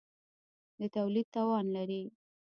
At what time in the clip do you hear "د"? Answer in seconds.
0.79-0.81